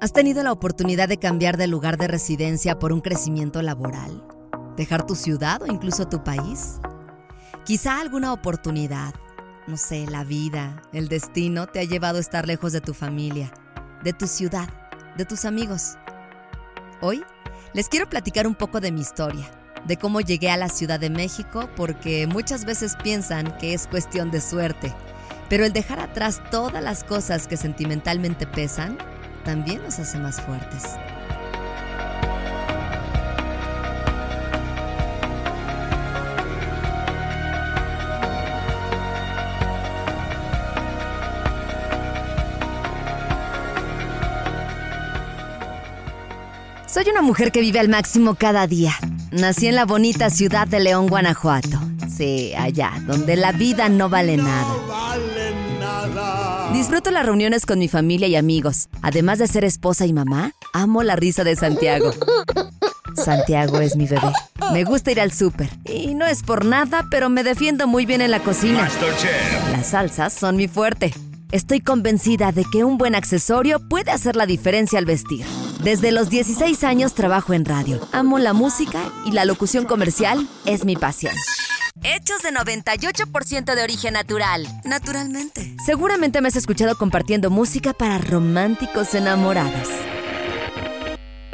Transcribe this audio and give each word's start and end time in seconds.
¿Has 0.00 0.14
tenido 0.14 0.42
la 0.42 0.52
oportunidad 0.52 1.10
de 1.10 1.18
cambiar 1.18 1.58
de 1.58 1.66
lugar 1.66 1.98
de 1.98 2.08
residencia 2.08 2.78
por 2.78 2.90
un 2.90 3.02
crecimiento 3.02 3.60
laboral? 3.60 4.24
¿Dejar 4.74 5.04
tu 5.04 5.14
ciudad 5.14 5.60
o 5.60 5.66
incluso 5.66 6.08
tu 6.08 6.24
país? 6.24 6.80
Quizá 7.66 8.00
alguna 8.00 8.32
oportunidad, 8.32 9.12
no 9.66 9.76
sé, 9.76 10.06
la 10.06 10.24
vida, 10.24 10.80
el 10.94 11.08
destino 11.08 11.66
te 11.66 11.80
ha 11.80 11.84
llevado 11.84 12.16
a 12.16 12.22
estar 12.22 12.46
lejos 12.46 12.72
de 12.72 12.80
tu 12.80 12.94
familia, 12.94 13.52
de 14.02 14.14
tu 14.14 14.26
ciudad, 14.26 14.70
de 15.18 15.26
tus 15.26 15.44
amigos. 15.44 15.98
Hoy 17.02 17.22
les 17.74 17.90
quiero 17.90 18.08
platicar 18.08 18.46
un 18.46 18.54
poco 18.54 18.80
de 18.80 18.92
mi 18.92 19.02
historia, 19.02 19.50
de 19.86 19.98
cómo 19.98 20.22
llegué 20.22 20.50
a 20.50 20.56
la 20.56 20.70
Ciudad 20.70 20.98
de 20.98 21.10
México, 21.10 21.68
porque 21.76 22.26
muchas 22.26 22.64
veces 22.64 22.96
piensan 23.02 23.54
que 23.58 23.74
es 23.74 23.86
cuestión 23.86 24.30
de 24.30 24.40
suerte, 24.40 24.94
pero 25.50 25.66
el 25.66 25.74
dejar 25.74 26.00
atrás 26.00 26.40
todas 26.50 26.82
las 26.82 27.04
cosas 27.04 27.46
que 27.46 27.58
sentimentalmente 27.58 28.46
pesan 28.46 28.96
también 29.44 29.82
nos 29.82 29.98
hace 29.98 30.18
más 30.18 30.40
fuertes. 30.40 30.96
Soy 46.86 47.04
una 47.08 47.22
mujer 47.22 47.52
que 47.52 47.60
vive 47.60 47.78
al 47.78 47.88
máximo 47.88 48.34
cada 48.34 48.66
día. 48.66 48.92
Nací 49.30 49.68
en 49.68 49.76
la 49.76 49.86
bonita 49.86 50.28
ciudad 50.28 50.66
de 50.66 50.80
León, 50.80 51.06
Guanajuato. 51.06 51.80
Sí, 52.08 52.52
allá, 52.58 52.92
donde 53.06 53.36
la 53.36 53.52
vida 53.52 53.88
no 53.88 54.08
vale 54.08 54.36
nada. 54.36 54.89
Disfruto 56.80 57.10
las 57.10 57.26
reuniones 57.26 57.66
con 57.66 57.78
mi 57.78 57.88
familia 57.88 58.26
y 58.26 58.36
amigos. 58.36 58.88
Además 59.02 59.38
de 59.38 59.46
ser 59.48 59.66
esposa 59.66 60.06
y 60.06 60.14
mamá, 60.14 60.52
amo 60.72 61.02
la 61.02 61.14
risa 61.14 61.44
de 61.44 61.54
Santiago. 61.54 62.10
Santiago 63.14 63.80
es 63.80 63.96
mi 63.96 64.06
bebé. 64.06 64.32
Me 64.72 64.84
gusta 64.84 65.10
ir 65.10 65.20
al 65.20 65.30
súper. 65.30 65.68
Y 65.84 66.14
no 66.14 66.24
es 66.24 66.42
por 66.42 66.64
nada, 66.64 67.04
pero 67.10 67.28
me 67.28 67.44
defiendo 67.44 67.86
muy 67.86 68.06
bien 68.06 68.22
en 68.22 68.30
la 68.30 68.40
cocina. 68.40 68.88
Las 69.72 69.88
salsas 69.88 70.32
son 70.32 70.56
mi 70.56 70.68
fuerte. 70.68 71.12
Estoy 71.52 71.80
convencida 71.80 72.50
de 72.50 72.64
que 72.64 72.82
un 72.82 72.96
buen 72.96 73.14
accesorio 73.14 73.86
puede 73.86 74.10
hacer 74.10 74.34
la 74.34 74.46
diferencia 74.46 74.98
al 74.98 75.04
vestir. 75.04 75.44
Desde 75.84 76.12
los 76.12 76.30
16 76.30 76.82
años 76.84 77.12
trabajo 77.12 77.52
en 77.52 77.66
radio. 77.66 78.00
Amo 78.10 78.38
la 78.38 78.54
música 78.54 79.02
y 79.26 79.32
la 79.32 79.44
locución 79.44 79.84
comercial 79.84 80.48
es 80.64 80.86
mi 80.86 80.96
pasión. 80.96 81.34
Hechos 82.02 82.42
de 82.42 82.50
98% 82.50 83.74
de 83.74 83.82
origen 83.82 84.14
natural. 84.14 84.66
Naturalmente. 84.84 85.74
Seguramente 85.84 86.40
me 86.40 86.48
has 86.48 86.56
escuchado 86.56 86.96
compartiendo 86.96 87.50
música 87.50 87.92
para 87.92 88.18
románticos 88.18 89.14
enamorados. 89.14 89.88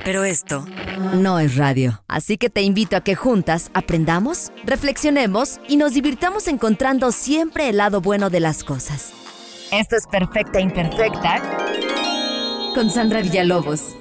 Pero 0.04 0.22
esto 0.22 0.64
no 1.14 1.40
es 1.40 1.56
radio. 1.56 2.02
Así 2.06 2.38
que 2.38 2.48
te 2.48 2.62
invito 2.62 2.96
a 2.96 3.00
que 3.00 3.16
juntas 3.16 3.70
aprendamos, 3.74 4.52
reflexionemos 4.64 5.58
y 5.68 5.76
nos 5.76 5.94
divirtamos 5.94 6.46
encontrando 6.46 7.10
siempre 7.10 7.68
el 7.68 7.78
lado 7.78 8.00
bueno 8.00 8.30
de 8.30 8.38
las 8.38 8.62
cosas. 8.62 9.12
Esto 9.72 9.96
es 9.96 10.06
Perfecta 10.06 10.60
Imperfecta 10.60 11.42
con 12.74 12.88
Sandra 12.88 13.20
Villalobos. 13.20 13.96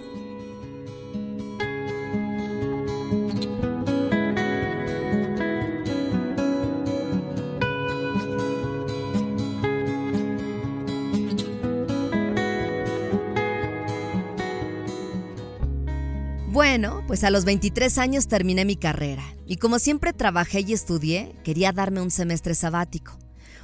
Bueno, 16.55 17.03
pues 17.05 17.25
a 17.25 17.31
los 17.31 17.43
23 17.43 17.97
años 17.97 18.29
terminé 18.29 18.63
mi 18.63 18.77
carrera 18.77 19.25
y 19.45 19.57
como 19.57 19.77
siempre 19.77 20.13
trabajé 20.13 20.61
y 20.61 20.71
estudié, 20.71 21.35
quería 21.43 21.73
darme 21.73 21.99
un 21.99 22.11
semestre 22.11 22.55
sabático. 22.55 23.19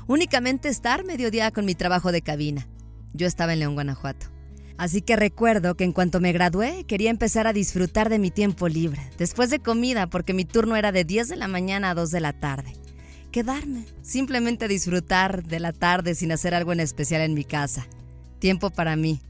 Únicamente 0.07 0.67
estar 0.67 1.05
mediodía 1.05 1.51
con 1.51 1.63
mi 1.63 1.73
trabajo 1.73 2.11
de 2.11 2.21
cabina. 2.21 2.67
Yo 3.13 3.27
estaba 3.27 3.53
en 3.53 3.59
León, 3.59 3.75
Guanajuato. 3.75 4.25
Así 4.77 5.01
que 5.01 5.15
recuerdo 5.15 5.75
que 5.75 5.85
en 5.85 5.93
cuanto 5.93 6.19
me 6.19 6.33
gradué 6.33 6.83
quería 6.83 7.11
empezar 7.11 7.47
a 7.47 7.53
disfrutar 7.53 8.09
de 8.09 8.19
mi 8.19 8.29
tiempo 8.29 8.67
libre, 8.67 9.09
después 9.17 9.49
de 9.49 9.59
comida 9.59 10.09
porque 10.09 10.33
mi 10.33 10.43
turno 10.43 10.75
era 10.75 10.91
de 10.91 11.05
10 11.05 11.29
de 11.29 11.37
la 11.37 11.47
mañana 11.47 11.91
a 11.91 11.95
2 11.95 12.11
de 12.11 12.19
la 12.19 12.33
tarde. 12.41 12.73
Quedarme, 13.31 13.85
simplemente 14.01 14.67
disfrutar 14.67 15.45
de 15.45 15.61
la 15.61 15.71
tarde 15.71 16.13
sin 16.13 16.33
hacer 16.33 16.53
algo 16.53 16.73
en 16.73 16.81
especial 16.81 17.21
en 17.21 17.35
mi 17.35 17.45
casa. 17.45 17.87
Tiempo 18.39 18.69
para 18.69 18.97
mí, 18.97 19.21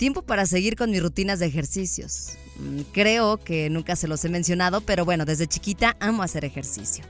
tiempo 0.00 0.22
para 0.22 0.46
seguir 0.46 0.76
con 0.76 0.90
mis 0.90 1.02
rutinas 1.02 1.40
de 1.40 1.46
ejercicios. 1.46 2.38
Mm, 2.56 2.80
creo 2.90 3.36
que 3.36 3.68
nunca 3.68 3.96
se 3.96 4.08
los 4.08 4.24
he 4.24 4.30
mencionado, 4.30 4.80
pero 4.80 5.04
bueno, 5.04 5.26
desde 5.26 5.46
chiquita 5.46 5.94
amo 6.00 6.22
hacer 6.22 6.46
ejercicio. 6.46 7.04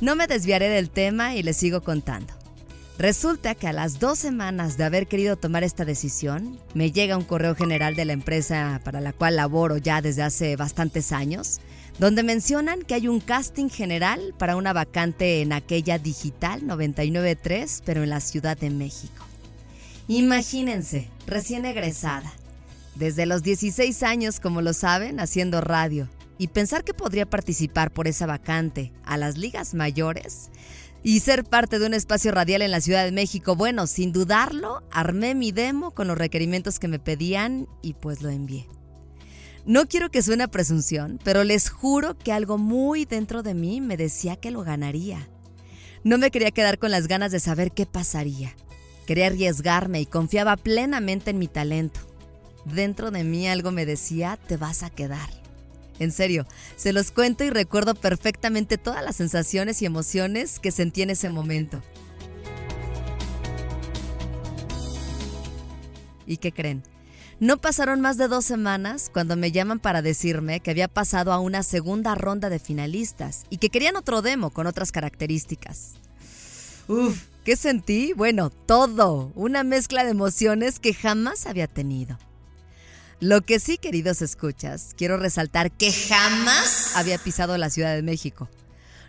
No 0.00 0.16
me 0.16 0.26
desviaré 0.26 0.68
del 0.68 0.90
tema 0.90 1.36
y 1.36 1.44
les 1.44 1.56
sigo 1.56 1.82
contando. 1.82 2.34
Resulta 2.98 3.54
que 3.54 3.68
a 3.68 3.72
las 3.72 4.00
dos 4.00 4.18
semanas 4.18 4.76
de 4.76 4.82
haber 4.82 5.06
querido 5.06 5.36
tomar 5.36 5.62
esta 5.62 5.84
decisión, 5.84 6.58
me 6.74 6.90
llega 6.90 7.16
un 7.16 7.22
correo 7.22 7.54
general 7.54 7.94
de 7.94 8.06
la 8.06 8.12
empresa 8.12 8.80
para 8.82 9.00
la 9.00 9.12
cual 9.12 9.36
laboro 9.36 9.76
ya 9.76 10.02
desde 10.02 10.22
hace 10.22 10.56
bastantes 10.56 11.12
años, 11.12 11.60
donde 12.00 12.24
mencionan 12.24 12.82
que 12.82 12.94
hay 12.94 13.06
un 13.06 13.20
casting 13.20 13.68
general 13.68 14.34
para 14.36 14.56
una 14.56 14.72
vacante 14.72 15.42
en 15.42 15.52
aquella 15.52 16.00
digital 16.00 16.66
993, 16.66 17.84
pero 17.86 18.02
en 18.02 18.10
la 18.10 18.18
Ciudad 18.18 18.58
de 18.58 18.70
México. 18.70 19.31
Imagínense, 20.08 21.08
recién 21.26 21.64
egresada, 21.64 22.32
desde 22.96 23.26
los 23.26 23.42
16 23.42 24.02
años, 24.02 24.40
como 24.40 24.60
lo 24.60 24.72
saben, 24.72 25.20
haciendo 25.20 25.60
radio, 25.60 26.08
y 26.38 26.48
pensar 26.48 26.82
que 26.84 26.94
podría 26.94 27.26
participar 27.26 27.92
por 27.92 28.08
esa 28.08 28.26
vacante 28.26 28.92
a 29.04 29.16
las 29.16 29.38
ligas 29.38 29.74
mayores 29.74 30.50
y 31.04 31.20
ser 31.20 31.44
parte 31.44 31.78
de 31.78 31.86
un 31.86 31.94
espacio 31.94 32.32
radial 32.32 32.62
en 32.62 32.70
la 32.70 32.80
Ciudad 32.80 33.04
de 33.04 33.12
México, 33.12 33.56
bueno, 33.56 33.86
sin 33.86 34.12
dudarlo, 34.12 34.82
armé 34.90 35.34
mi 35.34 35.52
demo 35.52 35.92
con 35.92 36.06
los 36.06 36.18
requerimientos 36.18 36.78
que 36.78 36.88
me 36.88 36.98
pedían 36.98 37.68
y 37.82 37.94
pues 37.94 38.22
lo 38.22 38.30
envié. 38.30 38.68
No 39.64 39.86
quiero 39.86 40.10
que 40.10 40.22
suene 40.22 40.48
presunción, 40.48 41.20
pero 41.22 41.44
les 41.44 41.70
juro 41.70 42.18
que 42.18 42.32
algo 42.32 42.58
muy 42.58 43.04
dentro 43.04 43.42
de 43.42 43.54
mí 43.54 43.80
me 43.80 43.96
decía 43.96 44.36
que 44.36 44.50
lo 44.50 44.62
ganaría. 44.62 45.28
No 46.04 46.18
me 46.18 46.32
quería 46.32 46.50
quedar 46.50 46.78
con 46.78 46.90
las 46.90 47.06
ganas 47.06 47.30
de 47.30 47.38
saber 47.38 47.70
qué 47.70 47.86
pasaría. 47.86 48.56
Quería 49.06 49.26
arriesgarme 49.26 50.00
y 50.00 50.06
confiaba 50.06 50.56
plenamente 50.56 51.30
en 51.30 51.38
mi 51.38 51.48
talento. 51.48 52.00
Dentro 52.64 53.10
de 53.10 53.24
mí 53.24 53.48
algo 53.48 53.72
me 53.72 53.86
decía, 53.86 54.38
te 54.46 54.56
vas 54.56 54.82
a 54.82 54.90
quedar. 54.90 55.28
En 55.98 56.12
serio, 56.12 56.46
se 56.76 56.92
los 56.92 57.10
cuento 57.10 57.44
y 57.44 57.50
recuerdo 57.50 57.94
perfectamente 57.94 58.78
todas 58.78 59.04
las 59.04 59.16
sensaciones 59.16 59.82
y 59.82 59.86
emociones 59.86 60.58
que 60.58 60.70
sentí 60.70 61.02
en 61.02 61.10
ese 61.10 61.28
momento. 61.28 61.82
¿Y 66.26 66.38
qué 66.38 66.52
creen? 66.52 66.82
No 67.40 67.60
pasaron 67.60 68.00
más 68.00 68.18
de 68.18 68.28
dos 68.28 68.44
semanas 68.44 69.10
cuando 69.12 69.36
me 69.36 69.50
llaman 69.50 69.80
para 69.80 70.00
decirme 70.00 70.60
que 70.60 70.70
había 70.70 70.86
pasado 70.86 71.32
a 71.32 71.40
una 71.40 71.64
segunda 71.64 72.14
ronda 72.14 72.48
de 72.48 72.60
finalistas 72.60 73.46
y 73.50 73.58
que 73.58 73.68
querían 73.68 73.96
otro 73.96 74.22
demo 74.22 74.50
con 74.50 74.68
otras 74.68 74.92
características. 74.92 75.94
Uf, 76.86 77.24
¿Qué 77.44 77.56
sentí? 77.56 78.12
Bueno, 78.12 78.50
todo, 78.50 79.32
una 79.34 79.64
mezcla 79.64 80.04
de 80.04 80.10
emociones 80.10 80.78
que 80.78 80.94
jamás 80.94 81.46
había 81.46 81.66
tenido. 81.66 82.16
Lo 83.18 83.40
que 83.40 83.58
sí, 83.58 83.78
queridos 83.78 84.22
escuchas, 84.22 84.94
quiero 84.96 85.16
resaltar 85.16 85.72
que 85.72 85.92
jamás 85.92 86.94
había 86.94 87.18
pisado 87.18 87.58
la 87.58 87.68
Ciudad 87.68 87.96
de 87.96 88.02
México. 88.02 88.48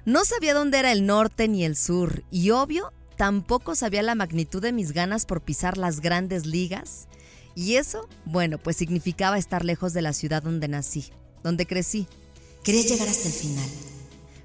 No 0.05 0.25
sabía 0.25 0.55
dónde 0.55 0.79
era 0.79 0.91
el 0.91 1.05
norte 1.05 1.47
ni 1.47 1.63
el 1.63 1.75
sur 1.75 2.23
y 2.31 2.49
obvio, 2.49 2.91
tampoco 3.17 3.75
sabía 3.75 4.01
la 4.01 4.15
magnitud 4.15 4.63
de 4.63 4.71
mis 4.71 4.93
ganas 4.93 5.27
por 5.27 5.41
pisar 5.41 5.77
las 5.77 5.99
grandes 5.99 6.47
ligas. 6.47 7.07
Y 7.53 7.75
eso, 7.75 8.09
bueno, 8.25 8.57
pues 8.57 8.77
significaba 8.77 9.37
estar 9.37 9.63
lejos 9.63 9.93
de 9.93 10.01
la 10.01 10.11
ciudad 10.11 10.41
donde 10.41 10.67
nací, 10.67 11.11
donde 11.43 11.67
crecí. 11.67 12.07
Quería 12.63 12.81
llegar 12.81 13.07
hasta 13.07 13.27
el 13.27 13.33
final. 13.33 13.69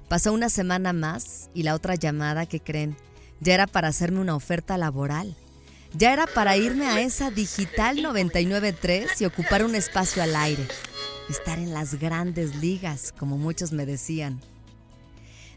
Pasó 0.07 0.31
una 0.31 0.49
semana 0.49 0.93
más 0.93 1.49
y 1.55 1.63
la 1.63 1.73
otra 1.73 1.95
llamada 1.95 2.45
que 2.45 2.59
creen 2.59 2.95
ya 3.39 3.53
era 3.53 3.67
para 3.67 3.87
hacerme 3.87 4.19
una 4.19 4.35
oferta 4.35 4.77
laboral. 4.77 5.35
Ya 5.93 6.13
era 6.13 6.27
para 6.27 6.55
irme 6.55 6.85
a 6.85 7.01
esa 7.01 7.31
digital 7.31 8.01
993 8.01 9.21
y 9.21 9.25
ocupar 9.25 9.63
un 9.65 9.75
espacio 9.75 10.21
al 10.21 10.35
aire. 10.35 10.67
Estar 11.29 11.57
en 11.57 11.73
las 11.73 11.95
grandes 11.95 12.55
ligas, 12.57 13.13
como 13.17 13.37
muchos 13.37 13.71
me 13.71 13.85
decían. 13.85 14.39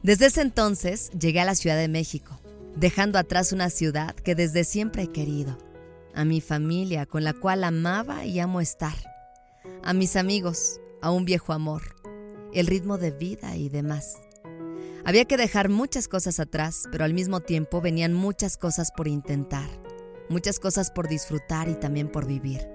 Desde 0.02 0.26
ese 0.26 0.40
entonces 0.40 1.10
llegué 1.10 1.40
a 1.40 1.44
la 1.44 1.54
Ciudad 1.54 1.76
de 1.76 1.88
México, 1.88 2.38
dejando 2.76 3.18
atrás 3.18 3.52
una 3.52 3.70
ciudad 3.70 4.14
que 4.14 4.34
desde 4.34 4.64
siempre 4.64 5.02
he 5.04 5.12
querido. 5.12 5.58
A 6.14 6.24
mi 6.24 6.40
familia, 6.40 7.06
con 7.06 7.24
la 7.24 7.32
cual 7.32 7.64
amaba 7.64 8.24
y 8.24 8.40
amo 8.40 8.60
estar. 8.60 8.96
A 9.82 9.92
mis 9.92 10.16
amigos, 10.16 10.80
a 11.00 11.10
un 11.10 11.24
viejo 11.24 11.52
amor, 11.52 11.96
el 12.52 12.66
ritmo 12.66 12.98
de 12.98 13.10
vida 13.10 13.56
y 13.56 13.68
demás. 13.68 14.16
Había 15.04 15.24
que 15.24 15.36
dejar 15.36 15.68
muchas 15.68 16.06
cosas 16.06 16.38
atrás, 16.38 16.84
pero 16.92 17.04
al 17.04 17.12
mismo 17.12 17.40
tiempo 17.40 17.80
venían 17.80 18.14
muchas 18.14 18.56
cosas 18.56 18.92
por 18.92 19.08
intentar, 19.08 19.68
muchas 20.28 20.60
cosas 20.60 20.92
por 20.92 21.08
disfrutar 21.08 21.68
y 21.68 21.74
también 21.74 22.08
por 22.08 22.24
vivir. 22.24 22.68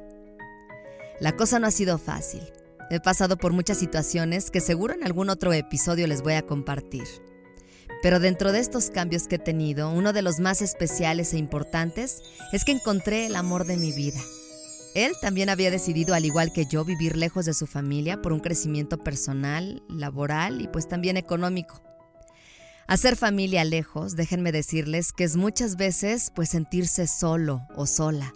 La 1.21 1.37
cosa 1.37 1.57
no 1.59 1.67
ha 1.67 1.71
sido 1.71 1.97
fácil. 1.97 2.41
He 2.89 2.99
pasado 2.99 3.37
por 3.37 3.53
muchas 3.53 3.77
situaciones 3.77 4.51
que 4.51 4.59
seguro 4.59 4.93
en 4.93 5.05
algún 5.05 5.29
otro 5.29 5.53
episodio 5.53 6.05
les 6.05 6.21
voy 6.21 6.33
a 6.33 6.45
compartir. 6.45 7.05
Pero 8.03 8.19
dentro 8.19 8.51
de 8.51 8.59
estos 8.59 8.89
cambios 8.89 9.27
que 9.27 9.35
he 9.35 9.39
tenido, 9.39 9.89
uno 9.89 10.11
de 10.11 10.21
los 10.21 10.39
más 10.39 10.61
especiales 10.61 11.33
e 11.33 11.37
importantes 11.37 12.21
es 12.51 12.65
que 12.65 12.73
encontré 12.73 13.25
el 13.25 13.37
amor 13.37 13.65
de 13.65 13.77
mi 13.77 13.93
vida. 13.93 14.19
Él 14.95 15.13
también 15.21 15.49
había 15.49 15.71
decidido, 15.71 16.13
al 16.13 16.25
igual 16.25 16.51
que 16.51 16.65
yo, 16.65 16.83
vivir 16.83 17.15
lejos 17.15 17.45
de 17.45 17.53
su 17.53 17.67
familia 17.67 18.21
por 18.21 18.33
un 18.33 18.41
crecimiento 18.41 18.97
personal, 18.97 19.81
laboral 19.87 20.61
y 20.61 20.67
pues 20.67 20.87
también 20.87 21.15
económico. 21.15 21.86
Hacer 22.87 23.17
familia 23.17 23.65
lejos, 23.65 24.15
déjenme 24.15 24.51
decirles 24.51 25.11
que 25.11 25.25
es 25.25 25.35
muchas 25.35 25.75
veces 25.75 26.31
pues 26.33 26.49
sentirse 26.49 27.07
solo 27.07 27.61
o 27.75 27.85
sola. 27.85 28.33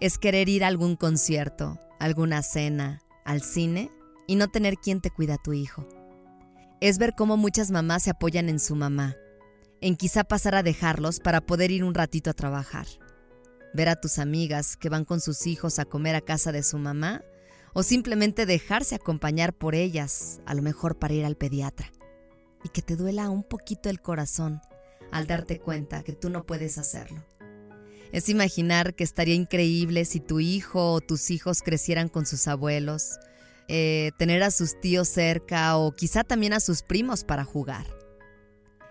Es 0.00 0.18
querer 0.18 0.48
ir 0.48 0.64
a 0.64 0.68
algún 0.68 0.96
concierto, 0.96 1.78
alguna 2.00 2.42
cena, 2.42 3.00
al 3.24 3.42
cine 3.42 3.90
y 4.26 4.34
no 4.34 4.48
tener 4.48 4.76
quien 4.76 5.00
te 5.00 5.10
cuida 5.10 5.34
a 5.34 5.42
tu 5.42 5.52
hijo. 5.52 5.88
Es 6.80 6.98
ver 6.98 7.14
cómo 7.16 7.36
muchas 7.36 7.70
mamás 7.70 8.04
se 8.04 8.10
apoyan 8.10 8.48
en 8.48 8.58
su 8.58 8.74
mamá, 8.74 9.16
en 9.80 9.96
quizá 9.96 10.24
pasar 10.24 10.54
a 10.54 10.62
dejarlos 10.62 11.20
para 11.20 11.40
poder 11.40 11.70
ir 11.70 11.84
un 11.84 11.94
ratito 11.94 12.30
a 12.30 12.34
trabajar 12.34 12.86
ver 13.72 13.88
a 13.88 13.96
tus 13.96 14.18
amigas 14.18 14.76
que 14.76 14.88
van 14.88 15.04
con 15.04 15.20
sus 15.20 15.46
hijos 15.46 15.78
a 15.78 15.84
comer 15.84 16.14
a 16.14 16.20
casa 16.20 16.52
de 16.52 16.62
su 16.62 16.78
mamá 16.78 17.22
o 17.74 17.82
simplemente 17.82 18.46
dejarse 18.46 18.94
acompañar 18.94 19.52
por 19.52 19.74
ellas, 19.74 20.40
a 20.46 20.54
lo 20.54 20.62
mejor 20.62 20.98
para 20.98 21.14
ir 21.14 21.24
al 21.24 21.36
pediatra. 21.36 21.92
Y 22.64 22.70
que 22.70 22.82
te 22.82 22.96
duela 22.96 23.30
un 23.30 23.42
poquito 23.42 23.88
el 23.88 24.00
corazón 24.00 24.60
al 25.10 25.26
darte 25.26 25.58
cuenta 25.58 26.02
que 26.02 26.12
tú 26.12 26.28
no 26.30 26.44
puedes 26.44 26.78
hacerlo. 26.78 27.24
Es 28.12 28.28
imaginar 28.28 28.94
que 28.94 29.04
estaría 29.04 29.34
increíble 29.34 30.04
si 30.04 30.20
tu 30.20 30.40
hijo 30.40 30.92
o 30.92 31.00
tus 31.00 31.30
hijos 31.30 31.62
crecieran 31.62 32.08
con 32.08 32.24
sus 32.26 32.48
abuelos, 32.48 33.18
eh, 33.68 34.12
tener 34.18 34.42
a 34.42 34.50
sus 34.50 34.80
tíos 34.80 35.08
cerca 35.08 35.76
o 35.76 35.92
quizá 35.92 36.24
también 36.24 36.54
a 36.54 36.60
sus 36.60 36.82
primos 36.82 37.24
para 37.24 37.44
jugar. 37.44 37.86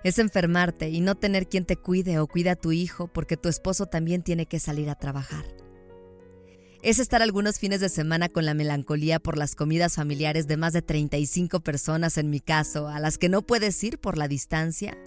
Es 0.04 0.20
enfermarte 0.20 0.90
y 0.90 1.02
no 1.02 1.16
tener 1.16 1.48
quien 1.48 1.66
te 1.66 1.78
cuide 1.78 2.20
o 2.20 2.28
cuida 2.28 2.52
a 2.52 2.56
tu 2.56 2.72
hijo 2.72 3.08
porque 3.08 3.38
tu 3.38 3.50
esposo 3.50 3.88
también 3.88 4.22
tiene 4.22 4.46
que 4.46 4.60
salir 4.60 4.90
a 4.90 4.96
trabajar. 4.96 5.46
Es 6.84 7.00
estar 7.00 7.22
algunos 7.22 7.60
fines 7.60 7.82
de 7.82 7.90
semana 7.90 8.30
con 8.30 8.46
la 8.46 8.54
melancolía 8.54 9.20
por 9.20 9.38
las 9.38 9.56
comidas 9.56 9.96
familiares 9.96 10.48
de 10.48 10.58
más 10.58 10.74
de 10.74 10.82
35 10.82 11.62
personas 11.62 12.18
en 12.18 12.30
mi 12.30 12.40
caso, 12.40 12.88
a 12.88 13.00
las 13.00 13.18
que 13.18 13.30
no 13.30 13.42
puedes 13.42 13.84
ir 13.84 14.00
por 14.00 14.18
la 14.18 14.28
distancia, 14.28 14.98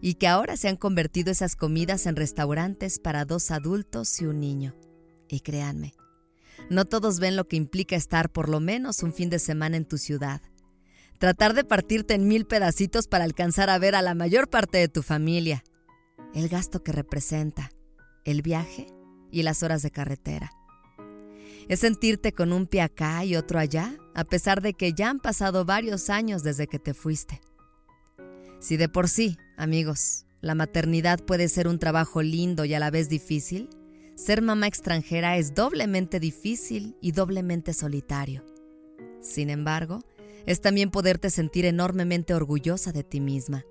y 0.00 0.14
que 0.14 0.28
ahora 0.28 0.56
se 0.56 0.68
han 0.68 0.76
convertido 0.76 1.32
esas 1.32 1.56
comidas 1.56 2.06
en 2.06 2.16
restaurantes 2.16 2.98
para 2.98 3.24
dos 3.24 3.50
adultos 3.50 4.20
y 4.20 4.26
un 4.26 4.40
niño. 4.40 4.74
Y 5.28 5.40
créanme, 5.40 5.94
no 6.70 6.84
todos 6.84 7.18
ven 7.18 7.36
lo 7.36 7.48
que 7.48 7.56
implica 7.56 7.96
estar 7.96 8.30
por 8.30 8.48
lo 8.48 8.60
menos 8.60 9.02
un 9.02 9.12
fin 9.12 9.30
de 9.30 9.38
semana 9.38 9.76
en 9.76 9.84
tu 9.84 9.98
ciudad 9.98 10.42
tratar 11.18 11.54
de 11.54 11.64
partirte 11.64 12.14
en 12.14 12.28
mil 12.28 12.46
pedacitos 12.46 13.08
para 13.08 13.24
alcanzar 13.24 13.70
a 13.70 13.78
ver 13.78 13.94
a 13.94 14.02
la 14.02 14.14
mayor 14.14 14.48
parte 14.48 14.78
de 14.78 14.88
tu 14.88 15.02
familia, 15.02 15.64
el 16.34 16.48
gasto 16.48 16.82
que 16.82 16.92
representa, 16.92 17.70
el 18.24 18.42
viaje 18.42 18.86
y 19.30 19.42
las 19.42 19.62
horas 19.62 19.82
de 19.82 19.90
carretera. 19.90 20.50
Es 21.68 21.80
sentirte 21.80 22.32
con 22.32 22.52
un 22.52 22.66
pie 22.66 22.82
acá 22.82 23.24
y 23.24 23.34
otro 23.34 23.58
allá, 23.58 23.96
a 24.14 24.24
pesar 24.24 24.62
de 24.62 24.74
que 24.74 24.92
ya 24.92 25.10
han 25.10 25.18
pasado 25.18 25.64
varios 25.64 26.10
años 26.10 26.44
desde 26.44 26.68
que 26.68 26.78
te 26.78 26.94
fuiste. 26.94 27.40
Si 28.60 28.76
de 28.76 28.88
por 28.88 29.08
sí, 29.08 29.36
amigos, 29.56 30.26
la 30.40 30.54
maternidad 30.54 31.18
puede 31.18 31.48
ser 31.48 31.66
un 31.66 31.78
trabajo 31.78 32.22
lindo 32.22 32.64
y 32.64 32.74
a 32.74 32.78
la 32.78 32.90
vez 32.90 33.08
difícil, 33.08 33.68
ser 34.14 34.42
mamá 34.42 34.68
extranjera 34.68 35.36
es 35.36 35.54
doblemente 35.54 36.20
difícil 36.20 36.96
y 37.02 37.12
doblemente 37.12 37.74
solitario. 37.74 38.44
Sin 39.20 39.50
embargo, 39.50 40.04
es 40.46 40.60
también 40.60 40.90
poderte 40.90 41.30
sentir 41.30 41.64
enormemente 41.64 42.32
orgullosa 42.32 42.92
de 42.92 43.02
ti 43.02 43.20
misma. 43.20 43.64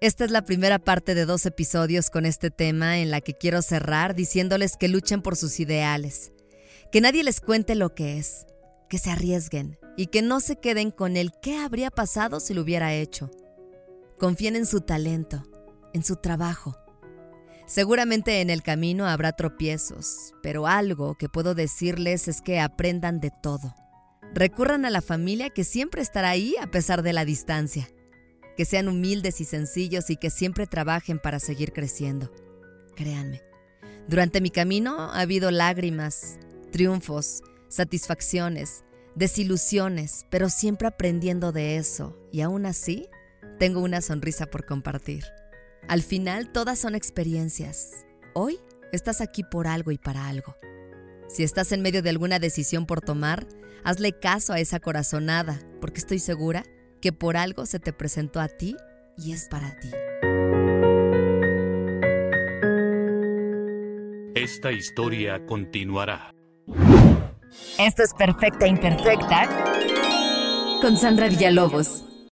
Esta 0.00 0.24
es 0.24 0.30
la 0.30 0.44
primera 0.44 0.78
parte 0.78 1.14
de 1.14 1.24
dos 1.24 1.46
episodios 1.46 2.10
con 2.10 2.26
este 2.26 2.50
tema 2.50 2.98
en 2.98 3.10
la 3.10 3.20
que 3.20 3.34
quiero 3.34 3.62
cerrar 3.62 4.14
diciéndoles 4.14 4.76
que 4.76 4.88
luchen 4.88 5.22
por 5.22 5.36
sus 5.36 5.60
ideales, 5.60 6.32
que 6.90 7.00
nadie 7.00 7.22
les 7.22 7.40
cuente 7.40 7.74
lo 7.74 7.94
que 7.94 8.18
es, 8.18 8.46
que 8.88 8.98
se 8.98 9.10
arriesguen 9.10 9.78
y 9.96 10.06
que 10.06 10.22
no 10.22 10.40
se 10.40 10.56
queden 10.56 10.90
con 10.90 11.16
el 11.16 11.32
qué 11.40 11.56
habría 11.56 11.90
pasado 11.90 12.40
si 12.40 12.54
lo 12.54 12.62
hubiera 12.62 12.94
hecho. 12.94 13.30
Confíen 14.18 14.56
en 14.56 14.66
su 14.66 14.80
talento, 14.80 15.44
en 15.94 16.02
su 16.02 16.16
trabajo. 16.16 16.76
Seguramente 17.66 18.40
en 18.40 18.50
el 18.50 18.62
camino 18.62 19.06
habrá 19.06 19.32
tropiezos, 19.32 20.34
pero 20.42 20.66
algo 20.66 21.14
que 21.14 21.28
puedo 21.28 21.54
decirles 21.54 22.26
es 22.26 22.42
que 22.42 22.58
aprendan 22.58 23.20
de 23.20 23.30
todo. 23.42 23.74
Recurran 24.34 24.84
a 24.84 24.90
la 24.90 25.00
familia 25.00 25.50
que 25.50 25.64
siempre 25.64 26.02
estará 26.02 26.30
ahí 26.30 26.54
a 26.60 26.66
pesar 26.66 27.02
de 27.02 27.12
la 27.12 27.24
distancia. 27.24 27.88
Que 28.56 28.64
sean 28.64 28.88
humildes 28.88 29.40
y 29.40 29.44
sencillos 29.44 30.10
y 30.10 30.16
que 30.16 30.30
siempre 30.30 30.66
trabajen 30.66 31.20
para 31.20 31.38
seguir 31.38 31.72
creciendo. 31.72 32.32
Créanme, 32.96 33.40
durante 34.08 34.40
mi 34.40 34.50
camino 34.50 35.12
ha 35.12 35.20
habido 35.20 35.52
lágrimas, 35.52 36.38
triunfos, 36.70 37.42
satisfacciones, 37.68 38.84
desilusiones, 39.14 40.26
pero 40.30 40.48
siempre 40.48 40.88
aprendiendo 40.88 41.52
de 41.52 41.76
eso 41.76 42.16
y 42.32 42.40
aún 42.40 42.66
así 42.66 43.08
tengo 43.58 43.80
una 43.80 44.00
sonrisa 44.00 44.46
por 44.46 44.64
compartir. 44.64 45.24
Al 45.88 46.02
final 46.02 46.52
todas 46.52 46.78
son 46.78 46.94
experiencias. 46.94 48.04
Hoy 48.34 48.58
estás 48.92 49.20
aquí 49.20 49.42
por 49.42 49.66
algo 49.66 49.90
y 49.90 49.98
para 49.98 50.28
algo. 50.28 50.56
Si 51.28 51.42
estás 51.42 51.72
en 51.72 51.82
medio 51.82 52.02
de 52.02 52.10
alguna 52.10 52.38
decisión 52.38 52.86
por 52.86 53.00
tomar, 53.00 53.46
Hazle 53.84 54.12
caso 54.12 54.52
a 54.52 54.60
esa 54.60 54.80
corazonada, 54.80 55.58
porque 55.80 56.00
estoy 56.00 56.18
segura 56.18 56.64
que 57.00 57.12
por 57.12 57.36
algo 57.36 57.64
se 57.66 57.78
te 57.78 57.92
presentó 57.92 58.40
a 58.40 58.48
ti 58.48 58.76
y 59.16 59.32
es 59.32 59.48
para 59.48 59.78
ti. 59.80 59.90
Esta 64.34 64.72
historia 64.72 65.44
continuará. 65.46 66.34
Esto 67.78 68.02
es 68.02 68.14
Perfecta 68.14 68.66
Imperfecta 68.66 69.48
con 70.80 70.96
Sandra 70.96 71.28
Villalobos. 71.28 72.09